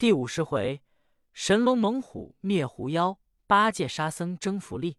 [0.00, 0.82] 第五十回，
[1.34, 4.96] 神龙猛虎灭狐妖，八戒沙僧征伏力。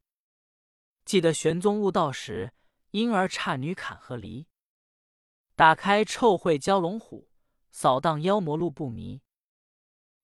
[1.06, 2.54] 记得玄宗悟道时，
[2.92, 4.46] 婴儿差女砍和离，
[5.56, 7.28] 打开臭秽蛟龙虎，
[7.72, 9.24] 扫荡妖魔路不迷。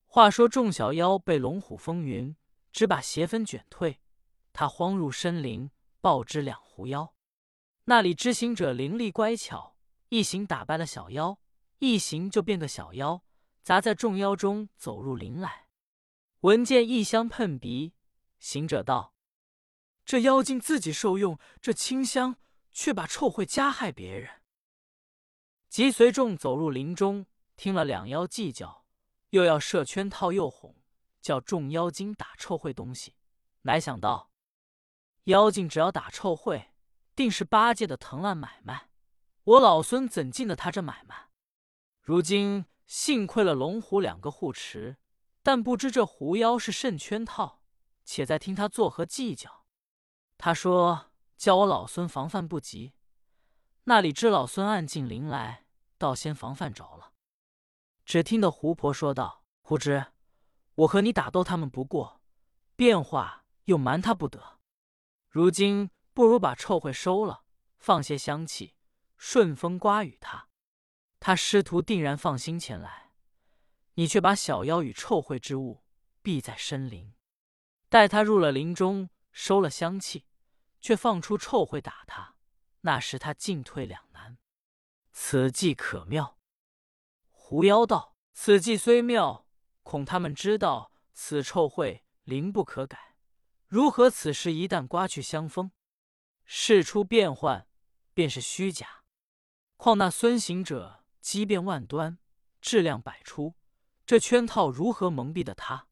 [0.06, 2.36] 话说众小妖被龙虎风云，
[2.72, 4.00] 只把邪分卷退。
[4.54, 7.16] 他慌入深林，报知两狐妖。
[7.86, 9.76] 那里知行者伶俐乖巧，
[10.10, 11.40] 一行打败了小妖，
[11.80, 13.24] 一行就变个小妖。
[13.68, 15.68] 砸在众妖中，走入林来。
[16.40, 17.94] 闻见异香喷鼻，
[18.40, 19.14] 行者道
[20.08, 22.38] ：“这妖精自己受用这清香，
[22.72, 24.42] 却把臭秽加害别人。”
[25.68, 27.26] 即随众走入林中，
[27.58, 28.86] 听了两妖计较，
[29.32, 30.74] 又要设圈套诱哄，
[31.20, 33.16] 叫众妖精打臭秽东西。
[33.64, 34.32] 乃想到，
[35.26, 36.68] 妖精只要打臭秽，
[37.14, 38.90] 定是八戒的藤蔓买卖。
[39.44, 41.28] 我老孙怎进得他这买卖？
[42.02, 42.66] 如今。
[42.88, 44.98] 幸亏了龙虎两个护持，
[45.44, 47.62] 但不知这狐妖是甚圈套，
[48.06, 49.66] 且在听他作何计较。
[50.38, 52.94] 他说：“叫我老孙防范不及。”
[53.84, 55.66] 那里知老孙暗进林来，
[55.98, 57.12] 倒先防范着了。
[58.06, 60.08] 只听得狐婆说道：“胡知，
[60.76, 62.22] 我和你打斗他们不过，
[62.78, 64.60] 变化又瞒他不得。
[65.30, 67.44] 如今不如把臭秽收了，
[67.78, 68.76] 放些香气，
[69.18, 70.48] 顺风刮雨他。”
[71.20, 73.12] 他师徒定然放心前来，
[73.96, 75.84] 你却把小妖与臭秽之物
[76.22, 77.14] 避在深林，
[77.90, 80.26] 待他入了林中，收了香气，
[80.80, 82.36] 却放出臭秽打他，
[82.82, 84.38] 那时他进退两难。
[85.12, 86.38] 此计可妙。
[87.32, 89.48] 狐妖道：“此计虽妙，
[89.82, 93.16] 恐他们知道此臭秽灵不可改，
[93.68, 95.72] 如何此时一旦刮去香风，
[96.46, 97.68] 事出变幻，
[98.14, 99.04] 便是虚假。
[99.76, 102.20] 况那孙行者。”机变万端，
[102.62, 103.56] 质量百出，
[104.06, 105.90] 这圈套如何蒙蔽的他？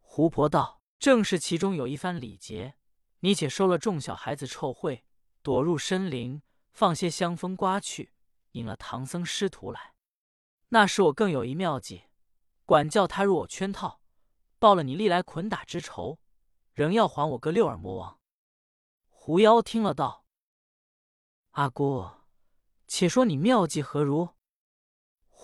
[0.00, 2.76] 胡婆道：“正是其中有一番礼节。
[3.18, 5.02] 你且收了众小孩子臭秽，
[5.42, 6.40] 躲入深林，
[6.70, 8.12] 放些香风刮去，
[8.52, 9.94] 引了唐僧师徒来。
[10.68, 12.04] 那时我更有一妙计，
[12.64, 14.00] 管教他入我圈套，
[14.60, 16.20] 报了你历来捆打之仇，
[16.72, 18.20] 仍要还我个六耳魔王。”
[19.10, 20.24] 狐妖听了道
[21.50, 22.08] ：“阿姑，
[22.86, 24.28] 且说你妙计何如？”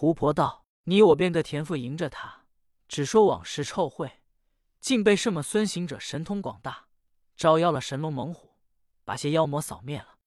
[0.02, 2.44] 胡婆道：“你我便个田妇迎着他，
[2.88, 4.14] 只说往事臭秽，
[4.80, 6.88] 竟被什么孙行者神通广大，
[7.36, 8.56] 招妖了神龙猛虎，
[9.04, 10.18] 把些妖魔扫灭了。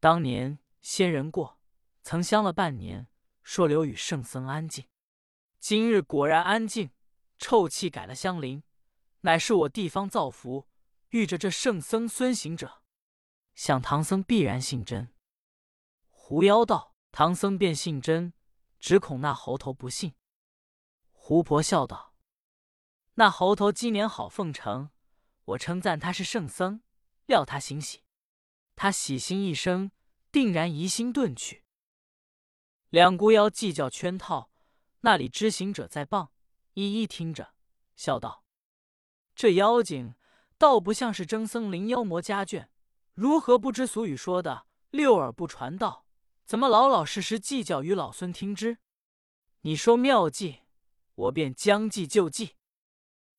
[0.00, 1.60] 当年仙人过，
[2.02, 3.06] 曾香了半年，
[3.42, 4.86] 说留与圣僧安静。
[5.60, 6.90] 今日果然安静，
[7.36, 8.62] 臭气改了香灵，
[9.20, 10.66] 乃是我地方造福，
[11.10, 12.80] 遇着这圣僧孙行者，
[13.54, 15.12] 想唐僧必然信真。”
[16.08, 18.32] 狐妖道：“唐僧便信真。”
[18.82, 20.16] 只恐那猴头不信。
[21.12, 22.16] 胡婆笑道
[23.14, 24.90] ：“那猴头今年好奉承，
[25.44, 26.82] 我称赞他是圣僧，
[27.26, 28.02] 料他欣喜。
[28.74, 29.92] 他喜心一生，
[30.32, 31.64] 定然疑心遁去。”
[32.90, 34.50] 两孤妖计较圈套，
[35.02, 36.32] 那里知行者在傍，
[36.74, 37.54] 一一听着，
[37.94, 38.44] 笑道
[39.36, 40.16] ：“这妖精
[40.58, 42.66] 倒不像是征僧灵妖魔家眷，
[43.14, 46.01] 如何不知俗语说的六耳不传道？”
[46.44, 48.78] 怎么老老实实计较与老孙听之？
[49.62, 50.60] 你说妙计，
[51.14, 52.56] 我便将计就计。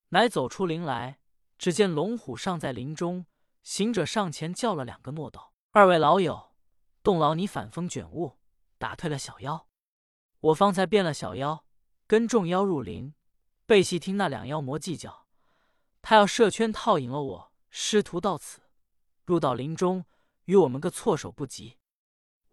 [0.09, 1.19] 乃走出林来，
[1.57, 3.25] 只见龙虎尚在林中。
[3.61, 6.53] 行者上前叫了两个诺道：“二位老友，
[7.01, 8.37] 动劳你反风卷雾，
[8.77, 9.67] 打退了小妖。
[10.39, 11.65] 我方才变了小妖，
[12.07, 13.13] 跟众妖入林，
[13.65, 15.27] 背细听那两妖魔计较。
[16.01, 18.61] 他要设圈套引了我师徒到此，
[19.25, 20.05] 入到林中，
[20.45, 21.77] 与我们个措手不及。”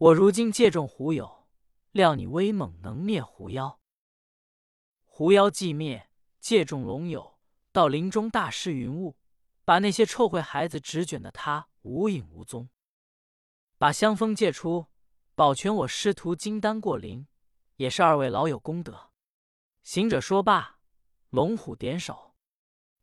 [0.00, 1.47] 我如今借众狐友，
[1.93, 3.78] 料你威猛能灭狐妖。
[5.05, 6.09] 狐妖既灭，
[6.41, 7.38] 借众龙友
[7.71, 9.19] 到林中大施云雾，
[9.62, 12.71] 把那些臭秽孩子直卷的他无影无踪。
[13.77, 14.87] 把香风借出，
[15.34, 17.27] 保全我师徒金丹过林，
[17.77, 19.11] 也是二位老友功德。
[19.82, 20.78] 行者说罢，
[21.28, 22.35] 龙虎点手。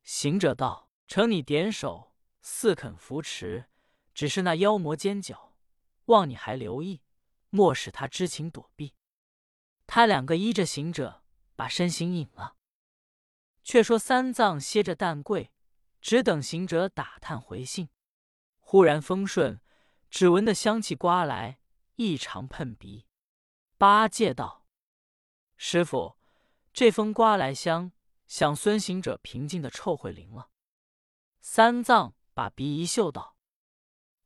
[0.02, 3.66] 行者道：“承你点手，似肯扶持，
[4.16, 5.44] 只是那妖魔尖角。”
[6.08, 7.02] 望你还留意，
[7.50, 8.94] 莫使他知情躲避。
[9.86, 11.24] 他两个依着行者，
[11.56, 12.58] 把身形引了。
[13.64, 15.52] 却说三藏歇着蛋柜，
[16.02, 17.90] 只等行者打探回信。
[18.60, 19.62] 忽然风顺，
[20.10, 21.60] 只闻的香气刮来，
[21.96, 23.06] 异常喷鼻。
[23.78, 24.66] 八戒道
[25.58, 26.18] ：“师傅，
[26.74, 27.92] 这风刮来香，
[28.28, 30.50] 想孙行者平静的臭会灵了。”
[31.42, 33.36] 三藏把鼻一嗅道：“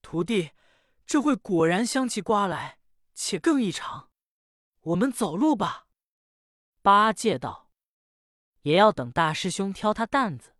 [0.03, 0.51] 徒弟。”
[1.06, 2.80] 这会果然香气刮来，
[3.13, 4.09] 且更异常。
[4.81, 5.88] 我们走路吧。
[6.81, 7.69] 八戒道
[8.63, 10.56] ：“也要等大师兄挑他担子。”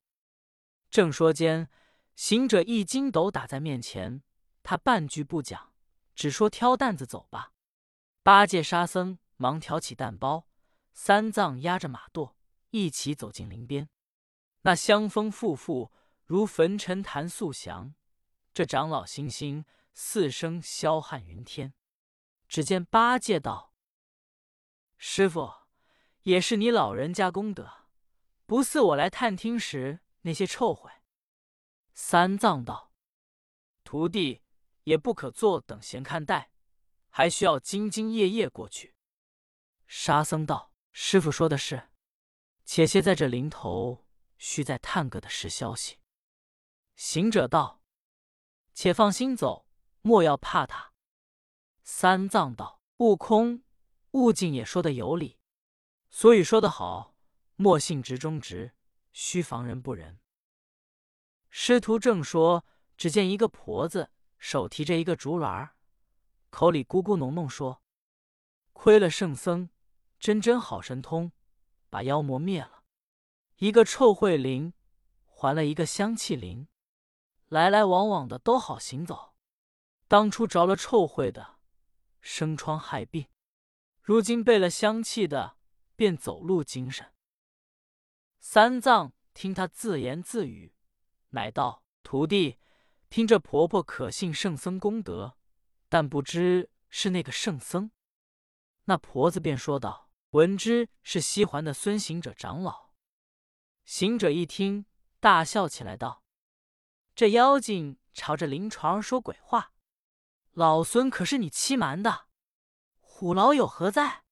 [0.92, 1.70] 正说间，
[2.16, 4.22] 行者一筋斗打在面前，
[4.62, 5.74] 他半句不讲，
[6.14, 7.54] 只说挑担子走吧。
[8.22, 10.46] 八戒、沙僧忙挑起担包，
[10.94, 12.34] 三藏压着马垛，
[12.70, 13.90] 一起走进林边。
[14.64, 15.90] 那香风馥馥，
[16.26, 17.96] 如焚尘檀素香。
[18.54, 21.74] 这长老心心，四声霄汉云天。
[22.48, 23.74] 只见八戒道
[24.98, 25.54] ：“师傅，
[26.24, 27.88] 也是你老人家功德，
[28.46, 30.92] 不似我来探听时那些臭秽。”
[31.94, 32.94] 三藏道
[33.86, 34.44] ：“徒弟
[34.84, 36.52] 也不可坐等闲看待，
[37.10, 38.96] 还需要兢兢业业过去。”
[39.88, 41.90] 沙僧道：“师傅说的是，
[42.66, 44.06] 且歇在这林头。”
[44.44, 46.00] 须再探个的是消息。
[46.96, 47.84] 行者道
[48.74, 49.68] ：“且放心走，
[50.01, 50.94] 莫要怕他。”
[51.83, 53.63] 三藏道：“悟空、
[54.12, 55.39] 悟净也说的有理，
[56.09, 57.15] 所以说得好，
[57.56, 58.74] 莫信直中直，
[59.12, 60.19] 须防人不仁。”
[61.50, 62.65] 师徒正说，
[62.95, 65.75] 只见一个婆子手提着一个竹篮儿，
[66.50, 67.81] 口里咕咕哝哝说
[68.71, 69.69] ：“亏了圣僧，
[70.18, 71.31] 真真好神通，
[71.89, 72.83] 把妖魔灭了。”
[73.57, 74.74] 一个臭秽灵，
[75.25, 76.68] 还了一个香气灵，
[77.50, 79.31] 来来往往的都好行走。
[80.12, 81.56] 当初着了臭秽的，
[82.19, 83.28] 生疮害病；
[84.02, 85.56] 如今备了香气的，
[85.96, 87.13] 便走路精神。
[88.38, 90.75] 三藏听他自言自语，
[91.30, 92.60] 乃道：“徒弟，
[93.10, 95.38] 听这婆婆可信圣僧功德，
[95.88, 97.92] 但不知是那个圣僧。”
[98.84, 102.90] 那婆子便说道：“闻之是西环的孙行者长老。”
[103.86, 104.86] 行者一听，
[105.22, 106.25] 大笑起来，道
[107.16, 109.72] ：“这妖精朝着灵床说鬼话，
[110.53, 112.27] 老孙可是你欺瞒的？
[113.00, 114.24] 虎老有何在？”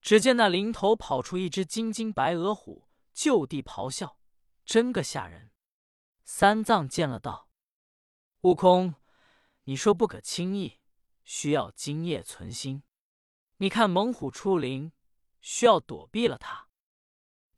[0.00, 4.18] 只见那灵头跑出一只金睛白额虎，就地咆哮，
[4.64, 5.50] 真个吓人。
[6.24, 7.48] 三藏见了，道
[8.42, 8.94] ：“悟空，
[9.64, 10.78] 你说不可轻易，
[11.24, 12.82] 需要今夜存心。
[13.58, 14.92] 你看猛虎出林，
[15.40, 16.68] 需要躲避了它。”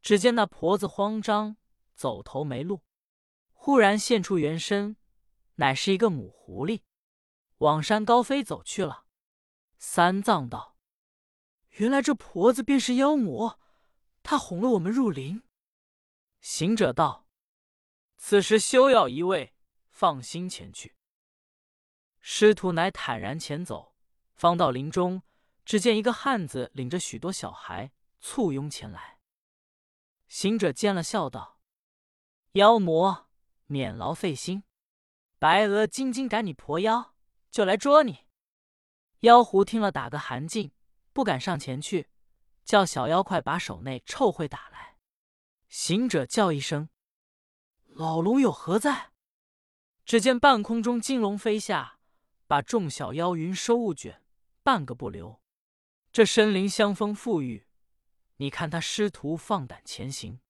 [0.00, 1.56] 只见那婆子慌张，
[1.94, 2.82] 走投没路，
[3.52, 4.96] 忽然现出原身，
[5.56, 6.80] 乃是一个母狐狸，
[7.58, 9.06] 往山高飞走去了。
[9.78, 10.76] 三藏道
[11.78, 13.60] ：“原来这婆子便是妖魔，
[14.22, 15.42] 她哄了我们入林。”
[16.40, 17.28] 行者道
[18.16, 19.54] ：“此时休要疑畏，
[19.90, 20.96] 放心前去。”
[22.20, 23.94] 师徒乃坦然前走，
[24.34, 25.22] 方到林中，
[25.64, 29.18] 只见一个汉子领着许多小孩簇拥前来。
[30.26, 31.60] 行者见了，笑道
[32.52, 33.28] ：“妖魔，
[33.66, 34.64] 免劳费心，
[35.38, 37.14] 白鹅精精赶你婆妖，
[37.50, 38.26] 就来捉你。”
[39.20, 40.70] 妖狐听了，打个寒噤，
[41.12, 42.08] 不敢上前去，
[42.64, 44.96] 叫小妖怪把手内臭秽打来。
[45.68, 46.88] 行者叫一声
[47.84, 49.10] ：“老龙有何在？”
[50.06, 51.98] 只见半空中金龙飞下，
[52.46, 54.22] 把众小妖云收雾卷，
[54.62, 55.42] 半个不留。
[56.10, 57.66] 这深林香风馥郁。
[58.36, 60.40] 你看他师徒放胆前行，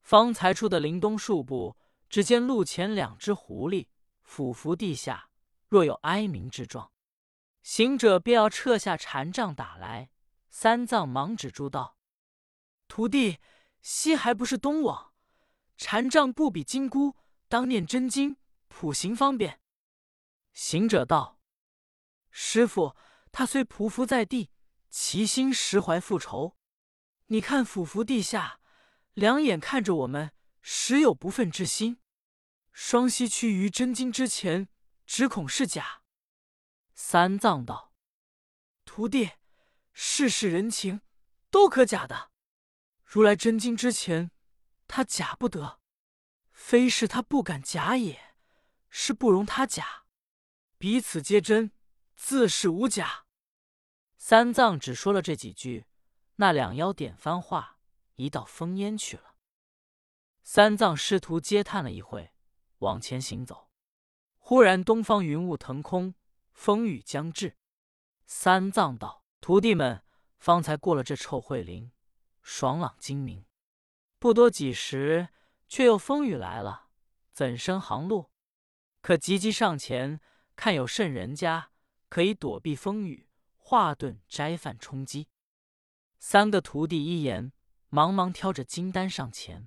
[0.00, 1.76] 方才出的林东数步，
[2.08, 3.88] 只见路前两只狐狸
[4.22, 5.25] 俯伏地下，
[5.68, 6.92] 若有哀鸣之状。
[7.62, 10.10] 行者便要撤下禅杖打来，
[10.48, 11.98] 三藏忙止住道
[12.86, 13.38] ：“徒弟，
[13.80, 15.12] 西还不是东往？
[15.76, 17.16] 禅杖不比金箍，
[17.48, 18.36] 当念真经，
[18.68, 19.60] 普行方便。”
[20.54, 21.40] 行者道
[22.30, 22.96] ：“师傅，
[23.32, 24.50] 他虽匍匐在地，
[24.88, 26.56] 其心实怀复仇。”
[27.26, 28.60] 你看，俯伏地下，
[29.14, 30.30] 两眼看着我们，
[30.62, 31.98] 实有不忿之心。
[32.72, 34.68] 双膝屈于真经之前，
[35.06, 36.02] 只恐是假。
[36.94, 37.94] 三藏道
[38.84, 39.32] ：“徒弟，
[39.92, 41.00] 世事人情，
[41.50, 42.30] 都可假的。
[43.04, 44.30] 如来真经之前，
[44.88, 45.80] 他假不得；
[46.50, 48.34] 非是他不敢假也，
[48.90, 50.06] 是不容他假。
[50.78, 51.70] 彼此皆真，
[52.14, 53.26] 自是无假。”
[54.18, 55.86] 三藏只说了这几句。
[56.38, 57.78] 那两妖点番话，
[58.16, 59.36] 一道风烟去了。
[60.42, 62.34] 三藏师徒嗟叹了一会，
[62.80, 63.65] 往前行走。
[64.48, 66.14] 忽然东方云雾腾空，
[66.52, 67.56] 风雨将至。
[68.26, 70.04] 三藏道：“徒弟们，
[70.38, 71.90] 方才过了这臭秽林，
[72.42, 73.44] 爽朗精明。
[74.20, 75.30] 不多几时，
[75.66, 76.90] 却又风雨来了，
[77.32, 78.30] 怎生航路？
[79.02, 80.20] 可急急上前，
[80.54, 81.72] 看有甚人家
[82.08, 85.26] 可以躲避风雨，化顿斋饭充饥。”
[86.20, 87.52] 三个徒弟一言，
[87.88, 89.66] 忙忙挑着金丹上前。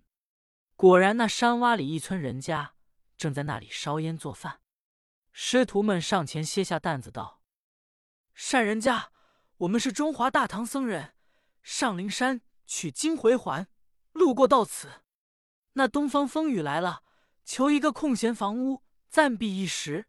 [0.78, 2.76] 果然，那山洼里一村人家
[3.18, 4.62] 正在那里烧烟做饭。
[5.32, 7.42] 师徒们上前歇下担子，道
[8.34, 9.12] ：“善人家，
[9.58, 11.16] 我们是中华大唐僧人，
[11.62, 13.68] 上灵山取经回还，
[14.12, 15.04] 路过到此，
[15.74, 17.04] 那东方风雨来了，
[17.46, 20.08] 求一个空闲房屋暂避一时。”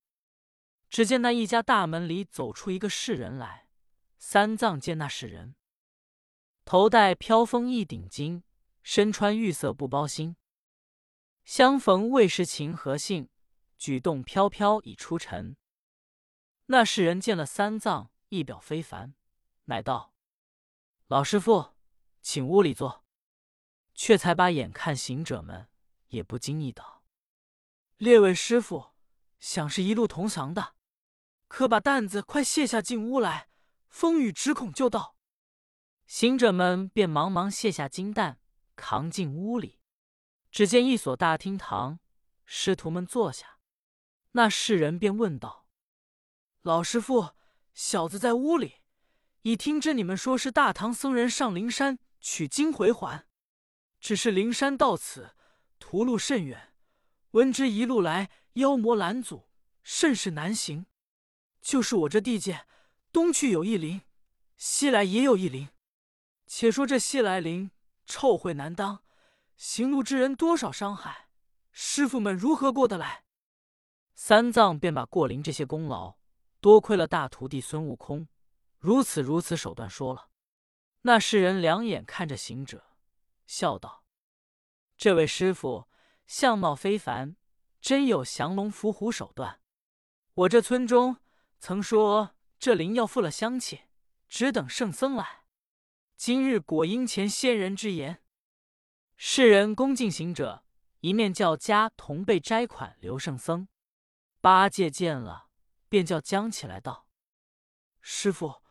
[0.91, 3.69] 只见那一家大门里走出一个士人来，
[4.19, 5.55] 三藏见那是人，
[6.65, 8.43] 头戴飘风一顶巾，
[8.83, 10.35] 身穿玉色布包心。
[11.45, 13.29] 相逢未识情何幸，
[13.81, 15.57] 举动飘飘已出尘。
[16.67, 19.15] 那世人见了三藏，一表非凡，
[19.65, 20.13] 乃道
[21.09, 21.75] ：“老师傅，
[22.21, 23.07] 请屋里坐。”
[23.95, 25.69] 却才把眼看行者们，
[26.09, 27.03] 也不经意道
[27.97, 28.91] ：“列位师傅，
[29.39, 30.75] 想是一路同行的。”
[31.49, 33.49] 可把担子快卸下，进屋来。
[33.89, 35.17] 风雨只恐就到。
[36.07, 38.39] 行者们便忙忙卸下金担，
[38.77, 39.81] 扛进屋里。
[40.51, 41.99] 只见一所大厅堂，
[42.45, 43.60] 师徒们坐下。
[44.33, 45.67] 那世人便问道
[46.63, 47.31] ：“老师傅，
[47.75, 48.77] 小子在屋里，
[49.43, 53.27] 已听着你们说是大唐僧人上灵山取经回还。
[53.99, 55.35] 只是灵山到此，
[55.79, 56.73] 途路甚远，
[57.33, 59.49] 闻之一路来妖魔拦阻，
[59.83, 60.87] 甚是难行。”
[61.61, 62.67] 就是我这地界，
[63.13, 64.01] 东去有一灵，
[64.57, 65.69] 西来也有一灵。
[66.47, 67.71] 且说这西来灵
[68.07, 69.03] 臭秽难当，
[69.57, 71.29] 行路之人多少伤害，
[71.73, 73.25] 师傅们如何过得来？
[74.23, 76.19] 三藏便把过灵这些功劳，
[76.61, 78.29] 多亏了大徒弟孙悟空，
[78.79, 80.29] 如此如此手段说了。
[81.01, 82.85] 那世人两眼看着行者，
[83.47, 84.05] 笑道
[84.99, 85.89] ：“这位师傅
[86.27, 87.35] 相貌非凡，
[87.81, 89.63] 真有降龙伏虎手段。
[90.35, 91.17] 我这村中。”
[91.59, 93.81] 曾说这灵要负了香气，
[94.29, 95.45] 只等圣僧来。
[96.19, 98.23] 今日果应前仙人之言。
[99.17, 100.63] 世人恭敬行者，
[101.01, 103.67] 一面叫家同辈斋款留圣僧。
[104.41, 105.49] 八戒见了，
[105.89, 107.07] 便叫将起来道
[108.01, 108.63] ：“师傅，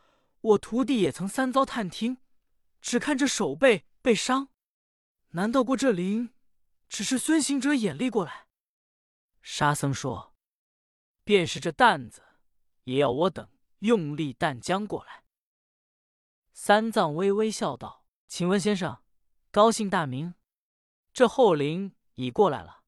[0.42, 2.18] 我徒弟也曾三遭探听，
[2.82, 4.50] 只看这手背被伤，
[5.30, 6.34] 难道过这灵
[6.88, 8.48] 只是孙行者眼力过来？”
[9.42, 10.36] 沙僧说
[11.24, 12.24] ：“便是这担子。”
[12.86, 13.48] 也要我等
[13.80, 15.24] 用力担将过来。
[16.52, 19.04] 三藏微微笑道：“请问先生，
[19.52, 20.34] 高姓大名？
[21.14, 22.84] 这后灵已过来了。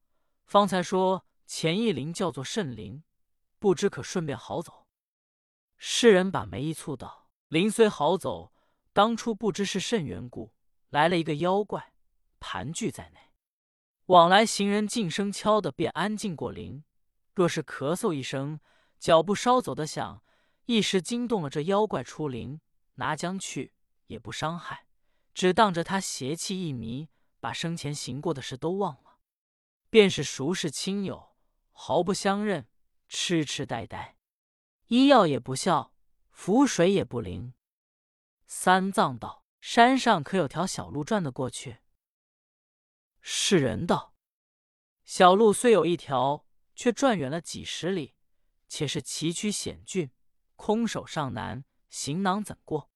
[0.46, 3.04] 方才说前一灵叫做圣灵，
[3.60, 4.88] 不知可顺便好走？”
[5.78, 8.54] 世人把眉一蹙道：“灵虽好走，
[8.94, 10.54] 当初不知是甚缘故，
[10.92, 11.92] 来了一个妖怪
[12.40, 13.20] 盘踞在内。
[14.06, 16.86] 往来行人静声敲的，便安静过灵。
[17.36, 18.62] 若是咳嗽一声。”
[18.98, 20.24] 脚步稍走的响，
[20.68, 22.62] 一时惊动了这妖怪出灵，
[22.94, 23.74] 拿将去
[24.06, 24.86] 也不伤害，
[25.34, 29.18] 只当着他邪气一迷，把生前行过的事都忘了，
[29.90, 31.31] 便是熟识亲友，
[31.84, 32.68] 毫不相认，
[33.08, 34.16] 痴痴呆呆，
[34.86, 35.96] 医药也不效，
[36.30, 37.56] 符水也不灵。
[38.46, 41.80] 三藏道：“山上可有条小路转得过去？”
[43.20, 44.14] 是人道
[45.04, 46.46] ：“小路虽有一条，
[46.76, 48.14] 却转远了几十里。”
[48.70, 50.12] 且是崎岖险峻，
[50.56, 52.92] 空手上难，行囊怎过？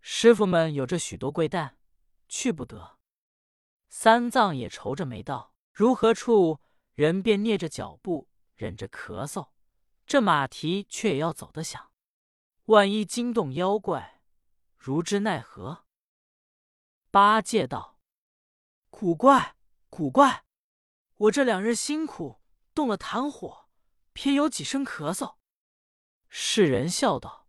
[0.00, 1.76] 师傅们有着许多贵担，
[2.28, 3.00] 去不得。
[3.88, 6.60] 三藏也愁着没道，如何处？
[6.94, 9.50] 人便蹑着脚步，忍着咳嗽，
[10.06, 11.90] 这马蹄却也要走得响。
[12.66, 14.20] 万一惊动妖怪，
[14.76, 15.86] 如之奈何？
[17.10, 17.98] 八戒道
[18.90, 19.56] ：“古怪，
[19.90, 20.44] 古怪！
[21.16, 22.40] 我这两日辛苦，
[22.74, 23.60] 动了痰火。”
[24.14, 25.36] 偏有几声咳嗽，
[26.28, 27.48] 世人笑道：“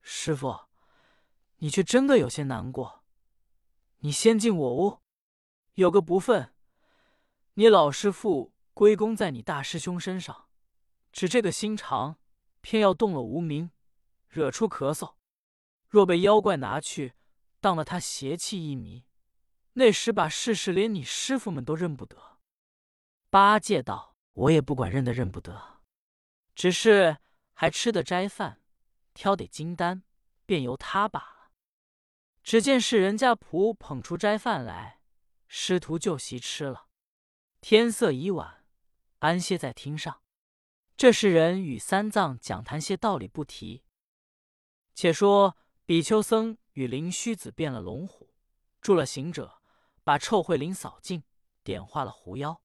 [0.00, 0.68] 师傅，
[1.56, 3.02] 你却真的有些难过。
[3.98, 5.00] 你先进我屋，
[5.74, 6.53] 有个不忿，
[7.56, 10.48] 你老师傅归功在你大师兄身上，
[11.12, 12.18] 只这个心肠，
[12.60, 13.70] 偏要动了无名，
[14.28, 15.14] 惹出咳嗽。
[15.88, 17.14] 若被妖怪拿去，
[17.60, 19.04] 当了他邪气一迷，
[19.74, 22.38] 那时把世事连你师傅们都认不得。”
[23.30, 24.16] 八戒道。
[24.32, 25.80] 我也不管认得认不得，
[26.56, 27.18] 只是
[27.52, 28.60] 还吃得斋饭，
[29.12, 30.02] 挑得金丹，
[30.44, 31.52] 便由他罢了。
[32.42, 34.98] 只见是人家仆捧出斋饭来，
[35.46, 36.88] 师徒就席吃了。
[37.66, 38.62] 天色已晚，
[39.20, 40.20] 安歇在厅上。
[40.98, 43.82] 这是人与三藏讲谈些道理，不提。
[44.94, 45.56] 且说
[45.86, 48.34] 比丘僧与灵虚子变了龙虎，
[48.82, 49.62] 助了行者，
[50.02, 51.22] 把臭秽灵扫净，
[51.62, 52.60] 点化了狐妖。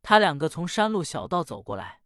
[0.00, 2.00] 他两个从山路小道走过来，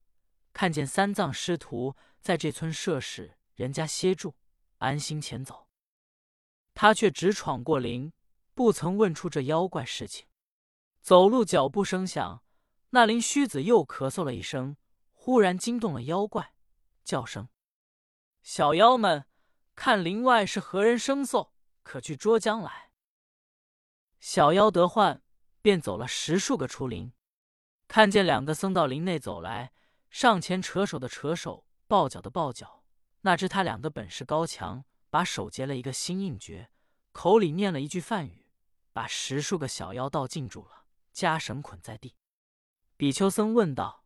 [0.55, 4.35] 看见三藏师徒在这村设施人家歇住，
[4.79, 5.69] 安心前走。
[6.73, 8.11] 他却直闯过林，
[8.55, 10.27] 不曾问出这妖怪事情。
[11.03, 12.45] 走路脚步声响，
[12.91, 14.77] 那林虚子又咳嗽了一声，
[15.11, 16.55] 忽然惊动了妖怪，
[17.03, 17.49] 叫声
[18.45, 19.27] ：“小妖们，
[19.75, 21.51] 看林外是何人声嗽？
[21.83, 22.93] 可去捉将来。”
[24.21, 25.25] 小妖得唤，
[25.61, 27.13] 便走了十数个出林，
[27.89, 29.73] 看见两个僧到林内走来，
[30.09, 32.85] 上前扯手的扯手，抱脚的抱脚。
[33.23, 36.71] 那知他俩的本事高强，把手结了一个心印诀，
[37.11, 38.47] 口里念了一句梵语，
[38.93, 40.82] 把十数个小妖道禁住了，
[41.15, 42.17] 枷绳捆在地。
[42.97, 44.05] 比丘僧问道：“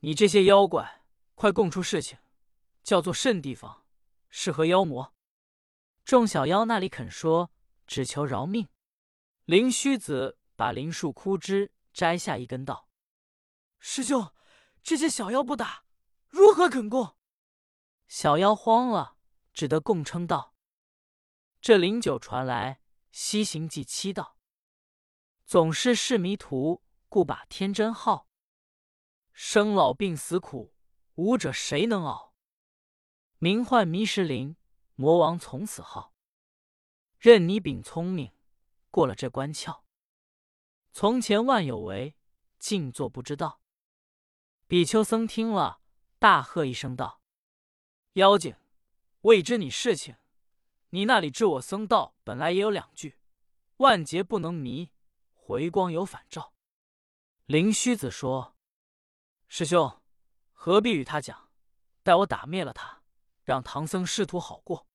[0.00, 1.04] 你这些妖怪，
[1.34, 2.18] 快供出事情，
[2.82, 3.84] 叫做甚地方，
[4.28, 5.14] 是何妖魔？”
[6.04, 7.52] 众小妖那里肯说，
[7.86, 8.68] 只求饶命。
[9.44, 12.88] 灵虚子把灵树枯枝摘下一根，道
[13.78, 14.32] ：“师兄，
[14.82, 15.84] 这些小妖不打，
[16.28, 17.16] 如何肯供？”
[18.08, 19.16] 小妖慌了，
[19.52, 20.54] 只得供称道
[21.60, 22.80] ：“这灵酒传来，
[23.10, 24.36] 西行记七道，
[25.52, 28.26] 总是是迷途，故把天真号。
[29.34, 30.72] 生老病死苦，
[31.16, 32.32] 无者谁能熬？
[33.36, 34.56] 名唤迷失灵。”
[34.96, 36.14] 魔王从此号，
[37.18, 38.32] 任你秉聪明，
[38.90, 39.82] 过了这关窍。
[40.90, 42.16] 从前万有为，
[42.58, 43.60] 静坐不知道。
[44.66, 45.82] 比丘僧听了，
[46.18, 47.20] 大喝一声道
[48.14, 48.56] ：“妖精，
[49.20, 50.16] 未知你事情。
[50.88, 53.18] 你那里知我僧道本来也有两句：
[53.76, 54.90] 万劫不能迷，
[55.44, 56.54] 回光有反照。”
[57.46, 58.56] 灵虚子说
[59.48, 60.00] ：“师兄，
[60.52, 61.50] 何必与他讲？
[62.04, 63.02] 待我打灭了他，
[63.42, 64.86] 让唐僧师徒好过。”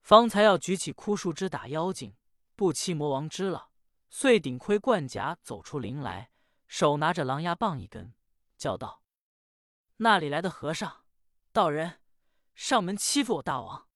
[0.00, 2.16] 方才要举起枯树枝打妖精，
[2.54, 3.70] 不期魔王知了，
[4.08, 6.30] 遂顶盔贯甲走出林来，
[6.68, 8.14] 手拿着狼牙棒一根，
[8.56, 9.02] 叫道
[9.98, 11.04] ：“那里来的和尚、
[11.52, 12.00] 道人，
[12.54, 13.88] 上门欺负我大王，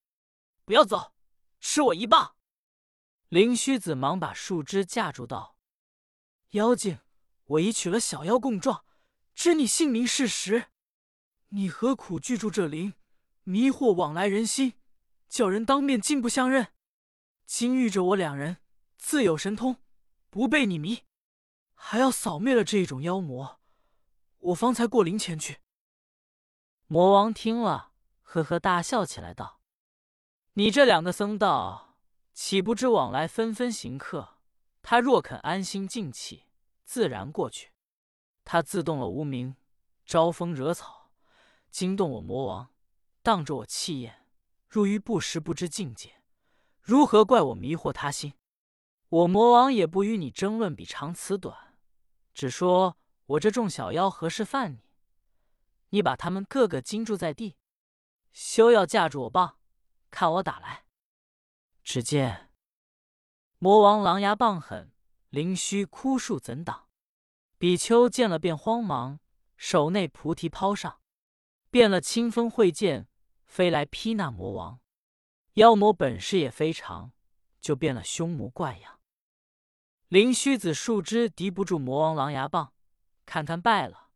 [0.64, 1.14] 不要走，
[1.60, 2.34] 吃我一棒！”
[3.30, 5.56] 灵虚子忙把树枝架住，道
[6.50, 6.98] ：“妖精，
[7.44, 8.84] 我已取了小妖供状，
[9.34, 10.66] 知你姓名事实，
[11.50, 12.94] 你何苦居住这林，
[13.44, 14.74] 迷惑往来人心？”
[15.30, 16.72] 叫人当面竟不相认，
[17.46, 18.56] 今遇着我两人
[18.98, 19.76] 自有神通，
[20.28, 21.04] 不被你迷，
[21.72, 23.60] 还要扫灭了这一种妖魔，
[24.38, 25.60] 我方才过灵前去。
[26.88, 29.60] 魔王听了，呵呵大笑起来，道
[30.54, 31.96] ：“你这两个僧道，
[32.32, 34.39] 岂不知往来纷纷行客？
[34.82, 36.44] 他若肯安心静气，
[36.84, 37.72] 自然过去。
[38.44, 39.56] 他自动了无名，
[40.04, 41.12] 招风惹草，
[41.70, 42.72] 惊动我魔王，
[43.22, 44.16] 当着我气焰。”
[44.70, 46.22] 入于不识不知境界，
[46.80, 48.34] 如何怪我迷惑他心？
[49.08, 51.76] 我魔王也不与你争论彼长此短，
[52.32, 54.78] 只说我这众小妖何事犯你？
[55.88, 57.56] 你把他们个个惊住在地，
[58.30, 59.58] 休要架住我棒，
[60.08, 60.84] 看我打来！
[61.82, 62.49] 只见
[63.62, 64.90] 魔王狼牙棒狠，
[65.28, 66.88] 灵虚枯树怎挡？
[67.58, 69.20] 比丘见了便慌忙，
[69.58, 71.02] 手内菩提抛上，
[71.70, 73.06] 变了清风会剑。
[73.44, 74.80] 飞来劈那魔王，
[75.54, 77.12] 妖魔本事也非常，
[77.60, 78.98] 就变了凶魔怪样。
[80.08, 82.72] 灵虚子树枝敌不住魔王狼牙棒，
[83.26, 84.08] 看看败了，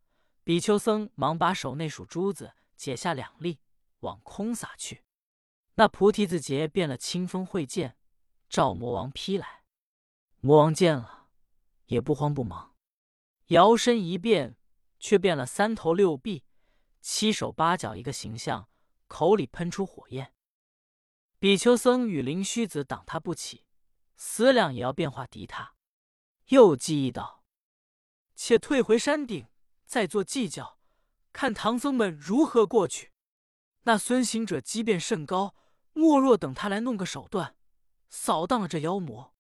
[0.43, 3.61] 比丘僧忙把手内数珠子解下两粒，
[4.01, 5.05] 往空撒去。
[5.75, 7.99] 那菩提子结变了清风会剑，
[8.49, 9.65] 照魔王劈来。
[10.41, 11.29] 魔王见了，
[11.87, 12.75] 也不慌不忙，
[13.47, 14.57] 摇身一变，
[14.99, 16.45] 却变了三头六臂、
[17.01, 18.69] 七手八脚一个形象。
[19.07, 20.35] 口里喷出火焰，
[21.39, 23.65] 比丘僧与灵虚子挡他不起，
[24.17, 25.75] 思量也要变化敌他。
[26.47, 27.45] 又计议道
[28.35, 29.47] ：“且退回山顶，
[29.85, 30.81] 再做计较，
[31.33, 33.13] 看唐僧们如何过去。
[33.83, 35.55] 那孙行者机变甚高，
[35.93, 37.55] 莫若等他来弄个手段，
[38.09, 39.35] 扫荡了这妖魔，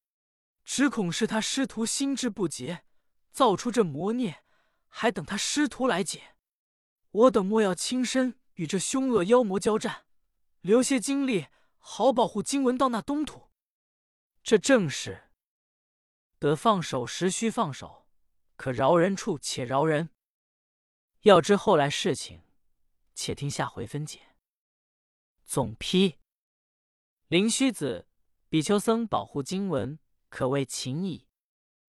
[0.64, 2.85] 只恐是他师徒心智不洁，
[3.31, 4.44] 造出这魔孽，
[4.88, 6.37] 还等他师徒来解。
[7.11, 10.07] 我等莫要亲身。”与这凶恶妖魔交战，
[10.61, 11.48] 留些精力，
[11.79, 13.50] 好保护经文到那东土。
[14.44, 15.33] 这正是
[16.38, 18.07] 得放手时须放手，
[18.55, 20.11] 可饶人处且饶人。
[21.22, 22.44] 要知后来事情，
[23.12, 24.37] 且听下回分解。
[25.44, 26.20] 总批：
[27.27, 28.07] 灵虚子、
[28.55, 31.27] 比丘僧保护经文，可谓情矣。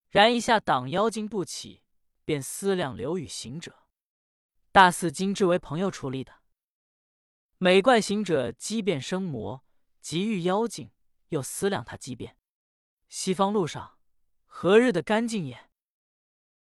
[0.09, 1.83] 然一下挡妖精不起，
[2.23, 3.85] 便思量留与行者。
[4.71, 6.41] 大肆今之为朋友处理的。
[7.59, 9.63] 每怪行者畸变生魔，
[10.01, 10.89] 急遇妖精，
[11.27, 12.35] 又思量他畸变。
[13.09, 13.99] 西方路上
[14.47, 15.69] 何日的干净也？